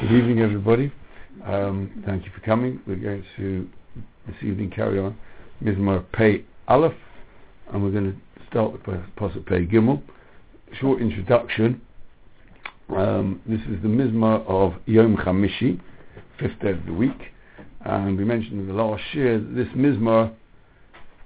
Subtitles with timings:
[0.00, 0.92] Good evening, everybody.
[1.44, 2.80] Um, thank you for coming.
[2.86, 3.68] We're going to
[4.28, 5.18] this evening carry on
[5.60, 6.92] Mizmor Pei Aleph,
[7.72, 10.00] and we're going to start with Pasuk Pei Gimel.
[10.80, 11.80] Short introduction.
[12.96, 15.80] Um, this is the Mizmor of Yom Chamishi,
[16.38, 17.32] fifth day of the week,
[17.84, 20.32] and we mentioned in the last year that this Mizmor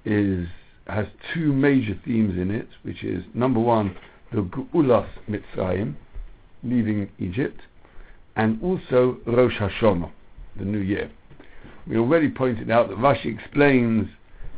[0.03, 0.47] is
[0.87, 3.95] has two major themes in it, which is number one,
[4.31, 5.93] the Geulas Mitzrayim,
[6.63, 7.61] leaving Egypt,
[8.35, 10.11] and also Rosh Hashanah,
[10.57, 11.09] the new year.
[11.87, 14.07] We already pointed out that Rashi explains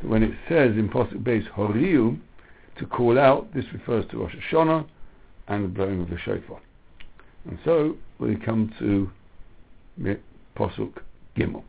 [0.01, 2.19] that when it says in Pasuk Beis Horiu
[2.77, 4.85] to call out, this refers to Rosh Hashanah
[5.47, 6.59] and the blowing of the shofar.
[7.45, 9.09] And so we come to
[10.55, 10.97] Pasuk
[11.35, 11.63] Gimel.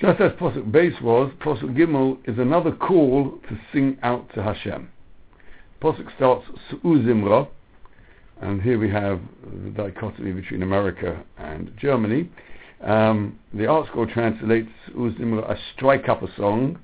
[0.00, 4.88] Just as Pasuk Beis was, Pasuk Gimel is another call to sing out to Hashem.
[5.82, 7.48] Pasuk starts Su'u Zimra,
[8.40, 9.20] and here we have
[9.64, 12.30] the dichotomy between America and Germany.
[12.82, 16.78] Um, the ArtScroll translates Uzimra as strike up a song.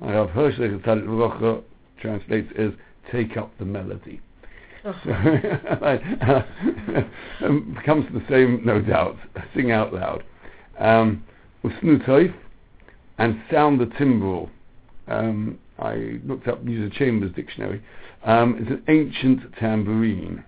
[0.00, 0.58] I have Hirsch
[2.00, 2.70] translates as
[3.10, 4.20] take up the melody.
[4.84, 4.94] Oh.
[5.04, 5.10] So,
[7.46, 9.16] um, comes to the same, no doubt.
[9.54, 10.22] Sing out loud.
[10.78, 11.24] Um,
[13.18, 14.48] and sound the timbrel.
[15.08, 17.82] Um, I looked up User Chambers dictionary.
[18.24, 20.44] Um, it's an ancient tambourine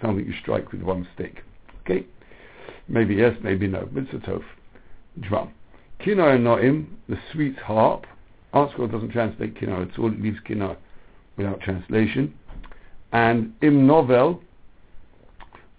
[0.00, 1.42] something you strike with one stick.
[1.82, 2.06] Okay?
[2.88, 3.88] Maybe yes, maybe no.
[3.92, 4.42] Mitzvotov.
[5.20, 5.52] Drum.
[6.00, 8.06] Kinar Noim, the sweet harp.
[8.54, 10.76] ArtScroll doesn't translate kinar at all, it leaves kinar
[11.36, 12.34] without translation.
[13.12, 14.42] And im novel,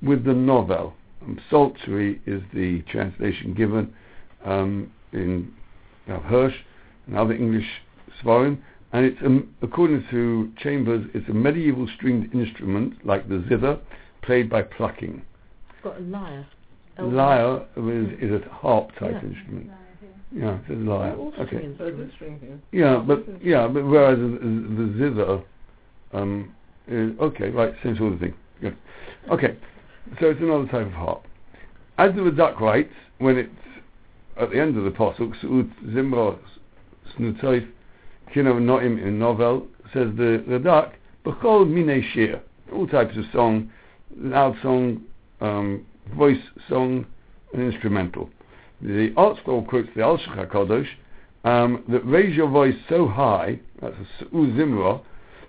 [0.02, 0.94] with the novel.
[1.22, 3.94] Um, psaltery is the translation given
[4.44, 5.54] um, in
[6.08, 6.56] Hirsch
[7.08, 7.68] and other English
[8.22, 8.58] svarim.
[8.94, 13.80] And it's, um, according to Chambers, it's a medieval stringed instrument like the zither,
[14.22, 15.22] played by plucking.
[15.70, 16.48] It's got a lyre.
[17.00, 19.30] Lyre is, is a harp type yeah.
[19.30, 19.72] instrument.
[20.34, 21.16] Yeah, it's a lyre.
[21.40, 21.70] okay.
[22.72, 24.38] Yeah, but yeah, but whereas the,
[24.78, 25.44] the zither,
[26.14, 26.54] um,
[26.88, 28.34] is, okay, right, same sort of thing.
[28.62, 28.78] Good.
[29.30, 29.58] Okay,
[30.20, 31.26] so it's another type of harp.
[31.98, 33.50] As the Radak writes, when it's
[34.38, 36.38] at the end of the pasuk, Su'ut Zimra
[37.18, 37.68] Snutoif
[38.34, 40.94] Kino Noim in novel, says the Radak,
[41.26, 42.42] B'chol Mine Shir,
[42.72, 43.70] all types of song
[44.18, 45.04] loud song,
[45.40, 45.86] um,
[46.16, 47.06] voice song,
[47.54, 48.30] and instrumental.
[48.82, 50.88] The ArtScroll quotes the Al Kodesh
[51.44, 55.02] um, that raise your voice so high, that's a Su'u Zimra,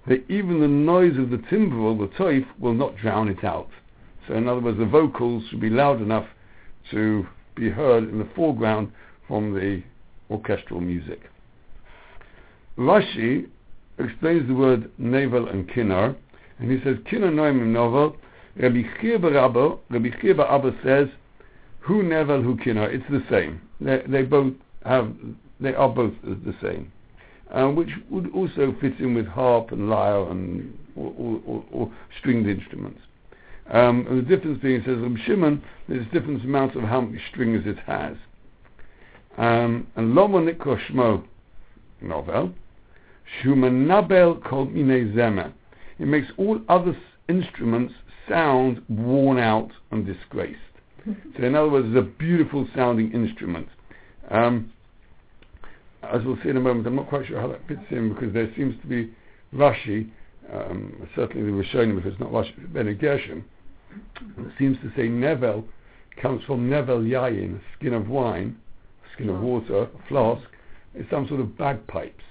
[0.08, 3.68] that even the noise of the timbrel, the toif, will not drown it out.
[4.26, 6.26] So in other words, the vocals should be loud enough
[6.90, 8.92] to be heard in the foreground
[9.28, 9.82] from the
[10.30, 11.20] orchestral music.
[12.76, 13.48] Rashi
[13.98, 16.16] explains the word navel and kinar,
[16.58, 18.16] and he says kinar noim novel
[18.56, 21.08] Rabbi Chiya Rabbi Chiya says,
[21.80, 23.60] who nevel, who kinar, it's the same.
[23.80, 24.54] They, they both
[24.84, 25.12] have,
[25.60, 26.92] they are both the same.
[27.50, 33.00] Uh, which would also fit in with harp and lyre and or, stringed instruments.
[33.70, 37.64] Um, the difference being, says Rabbi Shimon, there's a different amounts of how many strings
[37.66, 38.16] it has.
[39.36, 41.24] Um, and Lomo Nikro Shmo
[42.00, 42.52] novel,
[43.42, 45.52] Shumanabel Kol Mine Zemer.
[45.98, 46.96] It makes all other
[47.28, 47.94] instruments
[48.28, 50.58] sound worn out and disgraced.
[51.06, 53.68] so in other words, it's a beautiful sounding instrument.
[54.30, 54.72] Um,
[56.02, 58.32] as we'll see in a moment, I'm not quite sure how that fits in because
[58.32, 59.12] there seems to be
[59.54, 60.10] Rashi,
[60.52, 63.44] um, certainly the Rishonim, if it's not Rashi, Ben Gershom,
[64.38, 65.64] it seems to say Nevel
[66.20, 68.56] comes from Nevel Yayin, a skin of wine,
[69.06, 70.42] a skin of water, a flask,
[70.94, 72.24] it's some sort of bagpipes.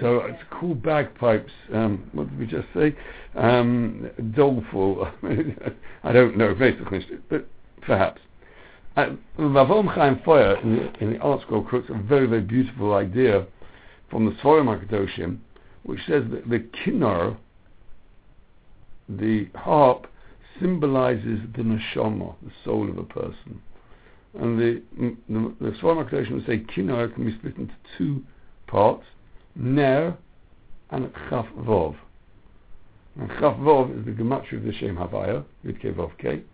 [0.00, 1.52] So it's cool bagpipes.
[1.72, 2.96] Um, what did we just say?
[3.36, 5.10] Um, doleful.
[6.02, 7.46] I don't know, basically, but
[7.82, 8.20] perhaps.
[8.96, 13.46] Vavom uh, Chaim Feuer in the, in the ArtScroll quotes a very, very beautiful idea
[14.10, 15.38] from the Sforim HaKadoshim,
[15.84, 17.36] which says that the kinnor,
[19.08, 20.06] the harp,
[20.60, 23.60] symbolizes the neshama, the soul of a person.
[24.38, 24.82] And the,
[25.28, 28.22] the, the Sforim HaKadoshim would say kinnor can be split into two
[28.66, 29.04] parts.
[29.54, 30.16] Ner
[30.90, 31.96] and Chaf Vov.
[33.18, 36.44] And Chaf Vov is the gematria of the Shem Havaya, Yud Ke Vov Ke.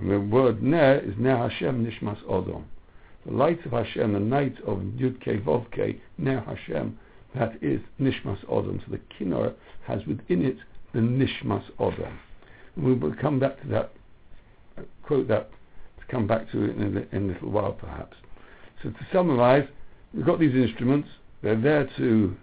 [0.00, 2.64] And the word Ner is Ner Hashem Nishmas Odom.
[3.26, 6.98] The light of Hashem, the night of Yud Ke Vov Ke, Ner Hashem,
[7.34, 8.80] that is Nishmas Odom.
[8.84, 9.54] So the Kinnor
[9.86, 10.56] has within it
[10.94, 12.16] the Nishmas Odom.
[12.76, 13.92] We will come back to that,
[15.02, 15.50] quote that,
[16.00, 18.16] to come back to it in a, in a little while perhaps.
[18.82, 19.68] So to summarize,
[20.14, 21.08] we've got these instruments,
[21.42, 22.36] they're there to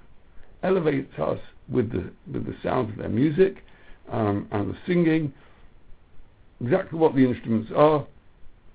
[0.63, 1.39] elevate us
[1.69, 3.63] with the with the sound of their music
[4.11, 5.33] um, and the singing.
[6.61, 8.05] Exactly what the instruments are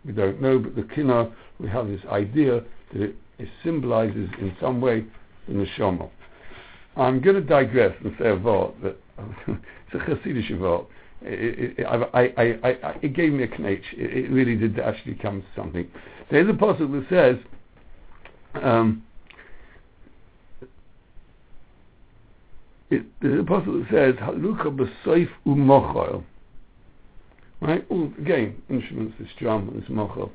[0.05, 2.63] We don't know, but the Kinnah, we have this idea
[2.93, 5.07] that it, it symbolizes in some way
[5.49, 6.11] the Neshama.
[6.97, 8.97] I'm going to digress and say a vort that
[9.47, 10.87] it's a Hasidic vort.
[11.23, 13.83] It, it, I, I, I, it, gave me a knetch.
[13.93, 15.87] It, it, really did actually come to something.
[16.31, 19.03] There's a passage that says, um,
[22.91, 26.25] it, there's a passage that says, Haluka b'soif u'mochel.
[27.61, 27.85] Right?
[28.19, 30.31] Again, instruments, this drum, this mochel.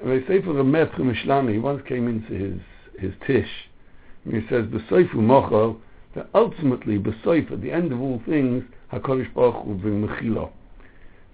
[0.00, 2.60] And they say for the Metre Mishlami, he once came into his,
[3.00, 3.48] his tish,
[4.24, 5.78] and he says, b'soif u'mochel,
[6.14, 10.50] that ultimately, b'soif, at the end of all things, HaKadosh Baruch will bring Mechila.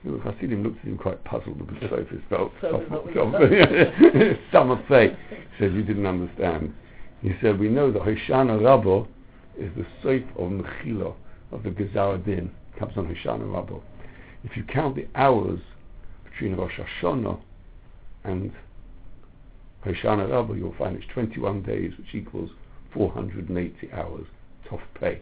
[0.04, 2.52] The Hasidim looked at him quite puzzled because Sof is spelled
[4.52, 5.16] Some say.
[5.28, 6.72] He says, you didn't understand.
[7.20, 9.08] He said, we know that Hoshana Rabbo
[9.58, 11.14] is the Sof of Mechila,
[11.52, 12.50] of the Gezar Din.
[12.78, 13.82] comes on Hoshana Rabbo.
[14.44, 15.60] If you count the hours
[16.24, 17.40] between Rosh Hashanah
[18.24, 18.52] and
[19.84, 22.50] Hoshana Rabbo, you'll find it's 21 days, which equals
[22.94, 24.26] 480 hours.
[24.68, 25.20] Tough pay.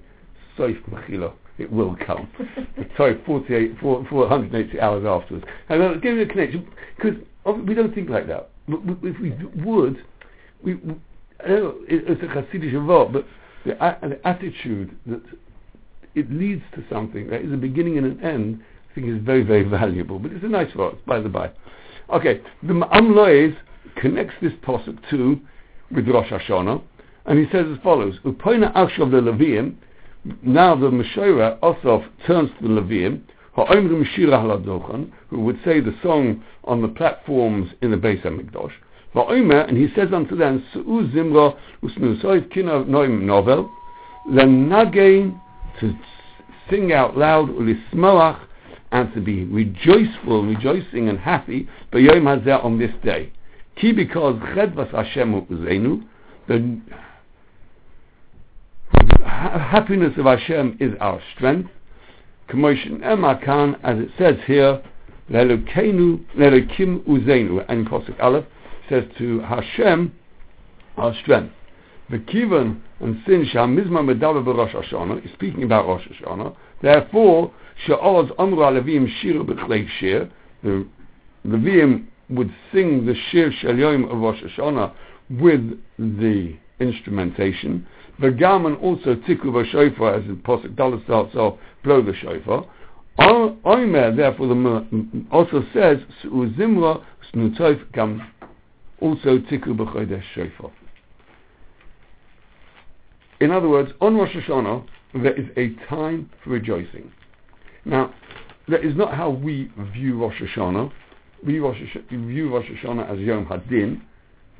[0.56, 2.28] Sof Mechila it will come.
[2.96, 5.46] Sorry, 48, 480 hours afterwards.
[5.68, 7.18] And I'll give you a connection, because
[7.66, 8.50] we don't think like that.
[8.68, 9.32] If we
[9.64, 10.04] would,
[10.62, 10.74] we,
[11.42, 13.24] I don't know it's a Hasidic involved, but
[13.66, 15.22] the, the, attitude that
[16.14, 19.42] it leads to something, that is a beginning and an end, I think is very,
[19.42, 20.18] very valuable.
[20.18, 21.50] But it's a nice verse, by the by.
[22.10, 23.56] Okay, the Ma'am
[23.96, 25.40] connects this posuk to
[25.90, 26.82] with Rosh Hashanah,
[27.26, 29.76] and he says as follows, Upoina Akshav the Leviim,
[30.42, 33.22] now the Meshora Osov turns to the Levium,
[35.28, 38.72] who would say the song on the platforms in the Beis Hamikdash.
[39.16, 43.70] And he says unto them, Su'u Zimra Noim Novel,
[45.80, 45.94] to
[46.68, 48.40] sing out loud, Ulismoach,
[48.92, 53.32] and to be rejoiceful, rejoicing and happy, B'yom Hazeh on this day.
[53.76, 56.04] Ki because Chedvas Hashem Uzenu,
[56.48, 56.80] the
[59.26, 61.70] happiness of Hashem is our strength.
[62.48, 64.82] Commotion emakan, as it says here,
[65.30, 68.44] lelokim uzenu, and Pasuk Aleph
[68.88, 70.12] says to Hashem,
[70.96, 71.52] our strength.
[72.10, 76.54] The Kivan and since Shamizma Medava Rosh Hashanah is speaking about Rosh Hashanah.
[76.80, 77.52] Therefore,
[77.86, 80.30] Sha'oz Amra Levim Shir B'Chlei Shir,
[80.62, 80.86] the
[81.44, 84.92] Levim would sing the Shir Shel Yom of Rosh Hashanah
[85.30, 87.86] with the instrumentation.
[88.20, 92.66] The V'gaman also tiku shofar as the Posuk Dalet starts off, blow the shofar.
[93.18, 97.02] Omer, therefore, the also says, Zimra
[97.34, 98.22] snutoif gam,
[99.00, 100.70] also tiku b'chodesh shofar.
[103.40, 104.86] In other words, on Rosh Hashanah,
[105.22, 107.12] there is a time for rejoicing.
[107.84, 108.14] Now,
[108.68, 110.90] that is not how we view Rosh Hashanah.
[111.44, 114.00] We, Rosh Hashanah, view Rosh Hashanah as Yom Hadin,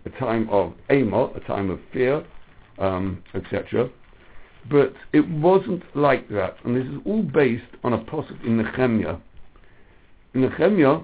[0.05, 2.25] a time of Amor, a time of fear,
[2.79, 3.89] um, etc.
[4.71, 9.17] But it wasn't like that, and this is all based on a posuk in Nehemiah.
[10.35, 11.01] Nehemiah,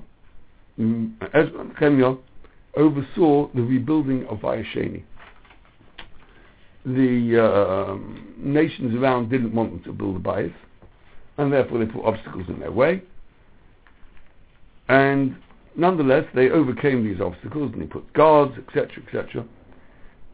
[0.78, 1.12] mm,
[1.80, 2.16] Nehemiah
[2.76, 5.02] oversaw the rebuilding of Vayasheni.
[6.84, 7.96] The uh,
[8.36, 10.54] nations around didn't want them to build a bayis,
[11.38, 13.02] and therefore they put obstacles in their way.
[14.88, 15.36] And
[15.76, 19.44] nonetheless, they overcame these obstacles, and they put guards, etc., etc.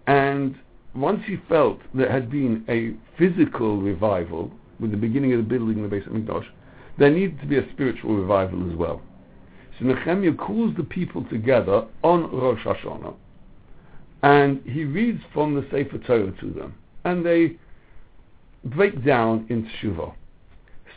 [0.06, 0.56] And
[0.94, 5.84] once he felt there had been a physical revival with the beginning of the building
[5.84, 6.46] of the Beis Hamikdash,
[6.98, 9.02] there needed to be a spiritual revival as well.
[9.78, 13.14] So Nehemiah calls the people together on Rosh Hashanah,
[14.22, 17.56] and he reads from the Sefer Torah to them, and they
[18.64, 20.14] break down into Shuvah.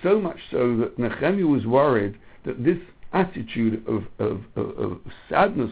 [0.01, 2.79] So much so that Nehemiah was worried that this
[3.13, 5.71] attitude of, of, of, of sadness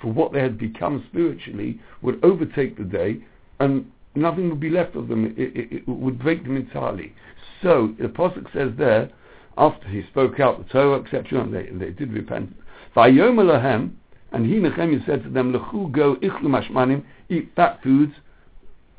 [0.00, 3.22] for what they had become spiritually would overtake the day
[3.60, 5.26] and nothing would be left of them.
[5.36, 7.14] It, it, it would break them entirely.
[7.62, 9.10] So the Apostle says there,
[9.56, 12.54] after he spoke out the Torah, etc., and they, they did repent.
[14.32, 18.14] And he Nehemiah said to them, Lechu go ichlu mashmanim, eat fat foods,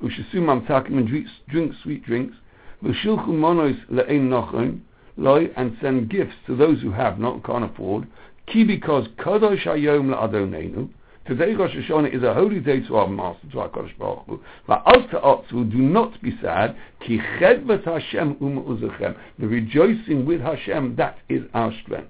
[0.02, 2.36] ushesum amtakim, and drink, drink sweet drinks,
[2.84, 4.82] v'shilchu monos le'ein nochon,
[5.18, 8.08] loy, and send gifts to those who have not, can't afford,
[8.48, 10.92] ki because hayom
[11.28, 14.42] Today Rosh Hashanah is a holy day to our Master, to our Kodesh Baruch Hu.
[14.68, 16.76] Va'al do not be sad,
[17.06, 22.10] ki chedvet Hashem um The rejoicing with Hashem, that is our strength.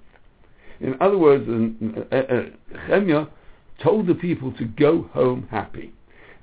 [0.80, 2.44] In other words, uh, uh, uh,
[2.88, 3.28] Chemya
[3.84, 5.92] told the people to go home happy.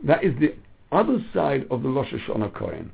[0.05, 0.55] That is the
[0.93, 2.93] other side of the Rosh Hashanah Kohen.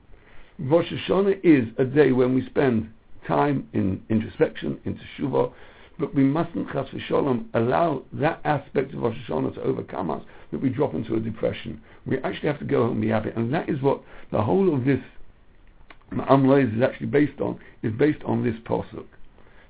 [0.60, 2.92] Rosh Hashanah is a day when we spend
[3.26, 5.52] time in introspection, in Shuvah,
[5.98, 10.60] but we mustn't, chas v'sholom, allow that aspect of Rosh Hashanah to overcome us, that
[10.60, 11.80] we drop into a depression.
[12.06, 14.74] We actually have to go home and be happy, and that is what the whole
[14.74, 15.00] of this
[16.10, 19.06] Ma'am is actually based on, is based on this pasuk.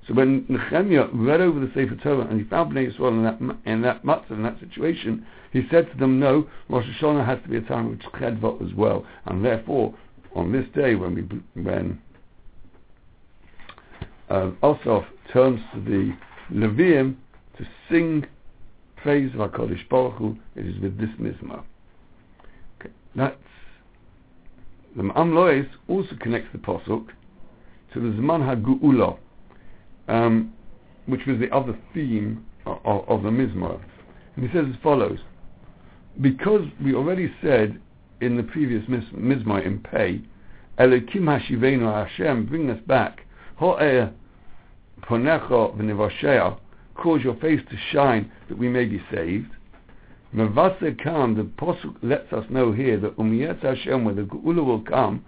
[0.07, 3.57] So when Nehemiah read over the Sefer Torah and he found Bnei Yisrael in that
[3.65, 7.49] in that matzav, in that situation, he said to them, "No, Rosh Hashanah has to
[7.49, 9.95] be a time of chedva as well, and therefore,
[10.35, 11.99] on this day when we when
[14.29, 16.15] uh, Osoph turns to the
[16.53, 17.15] Levium
[17.57, 18.25] to sing
[18.97, 21.63] praise of HaKadosh Baruch Hu, it is with this mizmah.
[22.79, 23.35] Okay, that's
[24.95, 27.07] the Ma'am Lois also connects the pasuk
[27.93, 29.17] to the Zman HaGeula,
[30.07, 30.53] um,
[31.05, 33.81] which was the other theme of, of, of the Mizmor.
[34.35, 35.19] And he says as follows,
[36.21, 37.79] because we already said
[38.21, 40.21] in the previous Mizmor in Pei,
[40.79, 43.24] Elokim Hashivenu Hashem, bring us back,
[45.09, 46.57] V'nivashea,
[46.95, 49.51] cause your face to shine that we may be saved.
[50.33, 54.81] Mevase Kam, the Pasuk lets us know here that Umiyetz Hashem, when the Geula will
[54.81, 55.23] come,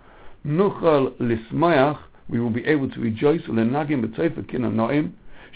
[0.46, 5.13] Nuchal Lismayach, we will be able to rejoice Ulenagim B'Teifa Kinam Noim,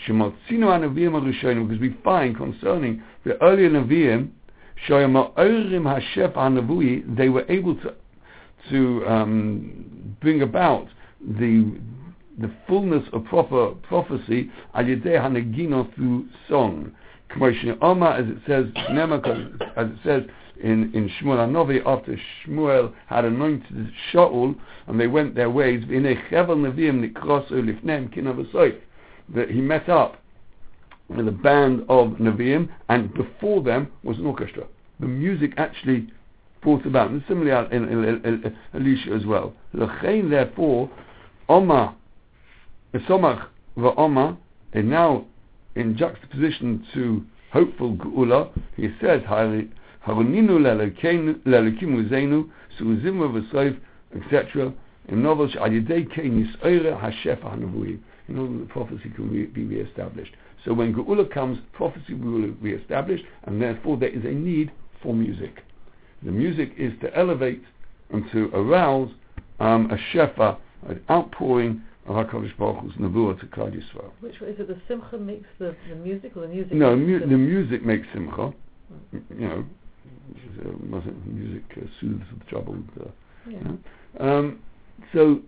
[0.07, 4.29] Shemotzinu Anavim Arishonim, because we find concerning the earlier Nevi'im,
[4.87, 7.93] Shoyama Orim Hashef Hanavui, they were able to
[8.69, 10.87] to um, bring about
[11.19, 11.79] the
[12.41, 16.91] the fullness of proper prophecy al yedei hanegino through song.
[17.81, 18.65] Oma, as it says,
[19.77, 20.23] as it says
[20.61, 24.55] in, in Shmuel Anovi, after Shmuel had anointed Shaul,
[24.87, 25.83] and they went their ways,
[29.33, 30.17] that he met up
[31.07, 34.65] with a band of Nevi'im, and before them was an orchestra.
[34.99, 36.07] The music actually
[36.61, 39.53] brought about, and similarly in, Elisha as well.
[39.73, 40.89] Therefore,
[42.93, 44.37] Oma Esomach va'oma,
[44.73, 45.25] and now
[45.75, 53.77] in juxtaposition to hopeful Geula, he says, Haruninu lelekimu zenu, su'uzimu v'soif,
[54.15, 54.73] etc.
[55.07, 57.99] In novels, Adidei kein yis'oire ha'shefa ha'navui.
[58.27, 60.33] In order that prophecy can re- be re-established.
[60.63, 64.71] So when Geula comes, prophecy will be re-established, and therefore there is a need
[65.01, 65.63] for music.
[66.23, 67.63] The music is to elevate
[68.11, 69.09] and to arouse
[69.59, 70.57] um, a shefa,
[70.87, 74.11] an outpouring of HaKadosh Baruch Hu's Nevuah to Klal Yisrael.
[74.21, 74.67] Which is it?
[74.67, 76.73] The Simcha makes the, the music, or the music?
[76.73, 78.53] No, mu- the, the music makes Simcha.
[79.13, 79.21] Mm.
[79.29, 79.65] You know,
[80.65, 82.87] uh, music uh, soothes the troubled.
[82.99, 83.05] Uh,
[83.47, 83.57] yeah.
[83.57, 83.63] you
[84.19, 84.37] know?
[84.37, 84.59] um,
[85.13, 85.41] so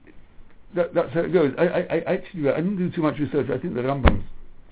[0.76, 1.54] that, that's how it goes.
[1.58, 3.48] I, I, I actually I didn't do too much research.
[3.50, 4.24] I think the Rambam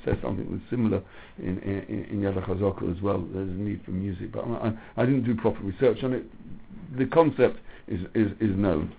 [0.05, 1.01] says something that's similar
[1.37, 3.23] in in, in Yad HaChazaka as well.
[3.33, 6.25] There's a need for music, but I, I didn't do proper research on it.
[6.97, 8.93] The concept is is, is known.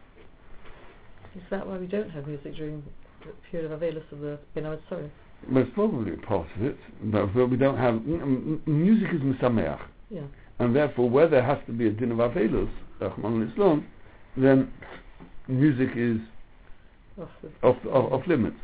[1.34, 2.82] Is that why we don't have music during
[3.24, 5.10] the period of Avelus of the Benawad Sorry?
[5.50, 9.80] Well, it's probably part of it, but, we don't have m- m- music is misameach,
[10.10, 10.22] Yeah.
[10.58, 12.70] and therefore where there has to be a din of avelus,
[13.00, 13.86] Rahman Islam,
[14.36, 14.72] then
[15.48, 16.20] music is
[17.20, 17.28] Off
[17.62, 18.56] off, off, off limits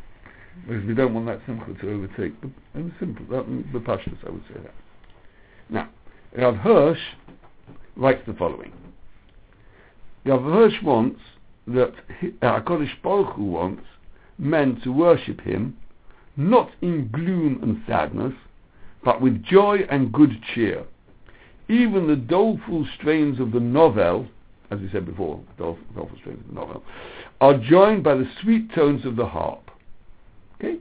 [0.67, 4.17] because we don't want that simcha to overtake the, and simple that, the pashtus.
[4.25, 4.73] I would say that.
[5.69, 5.89] Now,
[6.37, 6.99] Rav Hirsch
[7.95, 8.71] writes the following.
[10.25, 11.19] Rav Hirsch wants
[11.73, 11.93] that
[12.41, 13.83] uh, HaKadosh Baruch Hu wants
[14.37, 15.77] men to worship Him
[16.39, 18.33] not in gloom and sadness,
[19.03, 20.85] but with joy and good cheer.
[21.67, 24.25] Even the doleful strains of the novel,
[24.71, 26.83] as we said before, doleful, doleful strains of the novel,
[27.41, 29.69] are joined by the sweet tones of the harp.
[30.55, 30.77] Okay?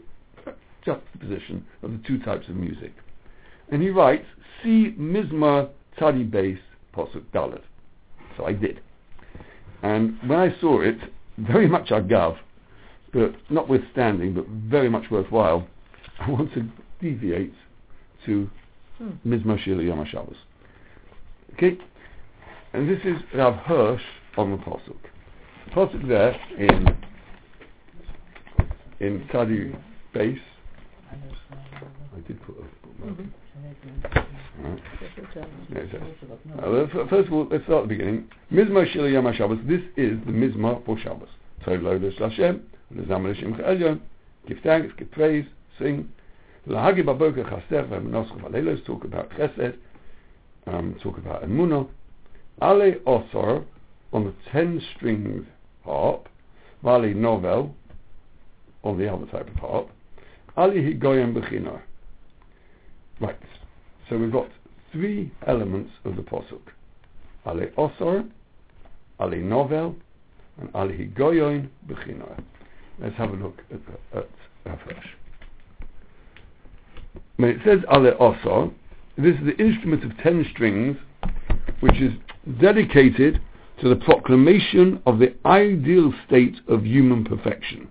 [0.84, 2.92] Juxtaposition of the two types of music.
[3.70, 4.26] And he writes,
[4.62, 5.68] see Mizmar
[5.98, 6.58] Tzadi Beis
[6.94, 7.62] Posuk Dalet.
[8.36, 8.80] So I did.
[9.82, 10.98] And when I saw it,
[11.38, 12.38] very much agav,
[13.12, 15.66] but notwithstanding, but very much worthwhile,
[16.20, 16.68] I want to
[17.00, 17.54] deviate
[18.26, 18.50] to
[18.98, 19.10] Hmm.
[19.24, 20.36] Mizmar Shir Yom HaShabbos.
[21.54, 21.78] Okay?
[22.72, 24.02] And this is Rav Hirsch
[24.36, 24.98] on the Pasuk.
[25.72, 26.88] Pasuk there in
[28.98, 29.78] in Tzadi
[30.12, 30.40] Beis.
[31.12, 32.87] I did put a.
[33.00, 33.16] Right.
[35.34, 35.44] Does.
[35.70, 36.64] Yeah.
[36.64, 38.28] Uh, first of all, let's start at the beginning.
[38.52, 39.66] Mizmar Shir Yom HaShabbos.
[39.68, 41.28] This is the Mizmar for Shabbos.
[41.64, 42.60] Tov Lashem,
[42.94, 44.00] Lezam L'Shem Elyon.
[44.48, 45.44] Give thanks, give praise,
[45.78, 46.08] sing.
[46.66, 48.84] Lahagi Chaser V'Menoscha V'Leilos.
[48.84, 49.76] Talk about Chesed.
[50.66, 51.88] Um, talk about Emunah.
[52.60, 53.64] Ale Osor
[54.12, 55.46] on the ten stringed
[55.84, 56.28] harp.
[56.82, 57.74] Vale Novel
[58.82, 59.90] on the other type of harp.
[60.56, 60.98] Ali.
[63.20, 63.38] Right.
[64.08, 64.48] So we've got
[64.92, 66.60] three elements of the posuk:
[67.46, 68.28] Ale Osor,
[69.20, 69.96] Ale Novel,
[70.60, 72.42] and Ale Higoyon Bechina.
[73.00, 74.28] Let's have a look at, at
[74.64, 75.06] Rav Hirsch.
[77.36, 78.72] when it says Ale Osor,
[79.16, 80.96] this is the instrument of ten strings,
[81.80, 82.12] which is
[82.60, 83.40] dedicated
[83.80, 87.88] to the proclamation of the ideal state of human perfection.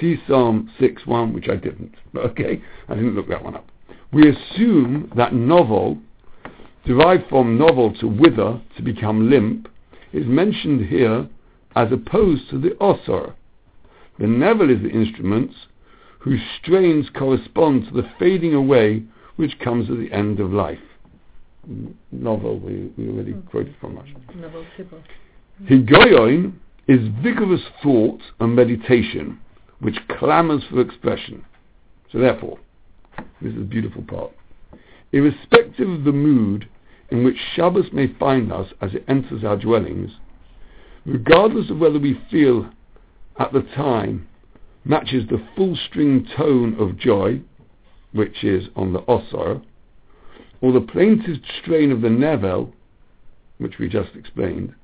[0.00, 1.94] See Psalm 6.1, which I didn't.
[2.14, 3.71] Okay, I didn't look that one up.
[4.12, 5.98] We assume that novel,
[6.84, 9.68] derived from novel to wither, to become limp,
[10.12, 11.28] is mentioned here
[11.74, 13.34] as opposed to the osor.
[14.18, 15.52] The nevel is the instrument
[16.18, 19.02] whose strains correspond to the fading away
[19.36, 20.78] which comes at the end of life.
[22.10, 23.46] Novel, we, we already Mm.
[23.46, 24.08] quoted from much.
[24.34, 24.64] Novel.
[25.64, 26.52] Higoyon
[26.88, 29.38] is vigorous thought and meditation,
[29.80, 31.44] which clamours for expression.
[32.10, 32.58] So therefore,
[33.40, 34.32] this is the beautiful part.
[35.12, 36.68] Irrespective of the mood
[37.10, 40.12] in which Shabbos may find us as it enters our dwellings,
[41.04, 42.70] regardless of whether we feel
[43.38, 44.28] at the time
[44.84, 47.40] matches the full string tone of joy,
[48.12, 49.62] which is on the osar,
[50.60, 52.72] or the plaintive strain of the nevel,
[53.58, 54.74] which we just explained,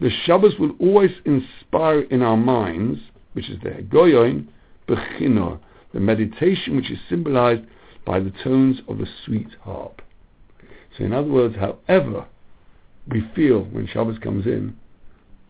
[0.00, 3.00] the Shabbos will always inspire in our minds,
[3.34, 4.46] which is the Hegoyon,
[4.88, 5.60] Bechinor,
[5.92, 7.62] the meditation which is symbolized
[8.04, 10.02] by the tones of the sweet harp.
[10.96, 12.26] So in other words, however
[13.08, 14.76] we feel when Shabbos comes in,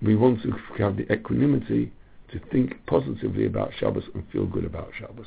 [0.02, 1.92] we want to have the equanimity
[2.32, 5.26] to think positively about Shabbos and feel good about Shabbos.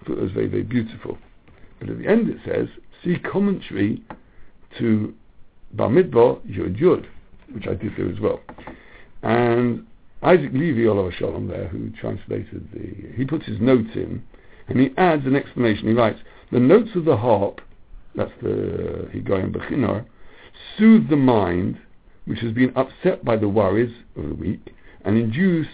[0.00, 1.18] I thought it was very, very beautiful.
[1.78, 2.68] But at the end it says,
[3.02, 4.02] see commentary
[4.78, 5.14] to
[5.76, 7.08] Bamidbar Yod Yod,
[7.52, 8.40] which I did there as well.
[9.22, 9.86] And
[10.22, 14.22] Isaac Levy, Olav Shalom there, who translated the, he puts his notes in,
[14.68, 15.88] and he adds an explanation.
[15.88, 16.20] He writes,
[16.52, 17.60] the notes of the harp,
[18.14, 20.04] that's the Higoyim Bechinor,
[20.76, 21.78] soothe the mind,
[22.26, 24.74] which has been upset by the worries of the week,
[25.04, 25.68] and induce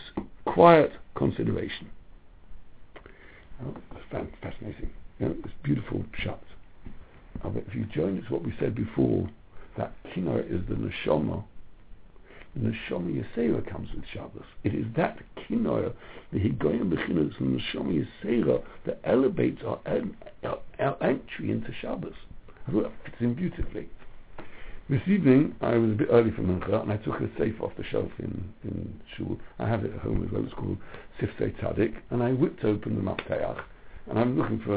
[0.45, 1.91] quiet consideration.
[3.65, 3.75] Oh,
[4.13, 4.91] that's fascinating.
[5.19, 6.43] Know, this beautiful shot.
[7.45, 9.29] If you join it to what we said before,
[9.77, 11.45] that kinnor is the neshama.
[12.57, 14.45] The neshama yesera comes with Shabbos.
[14.65, 15.93] It is that kinnor,
[16.33, 19.79] the higoyim bechinas, and the neshama yesera that elevates our,
[20.43, 22.15] our, our entry into Shabbos.
[22.67, 23.91] I thought that fits in beautifully.
[24.89, 27.73] This evening, I was a bit early for Mincha, and I took a safe off
[27.77, 29.39] the shelf in, in Shul.
[29.59, 30.45] I have it at home as well.
[30.45, 30.79] It's called
[31.21, 33.61] Sifsei Tzadik, and I whipped open the Mafteach,
[34.09, 34.73] and I'm looking for